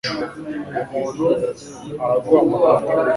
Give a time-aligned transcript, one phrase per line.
[0.81, 1.25] Umuntu
[2.03, 3.03] araguhamagara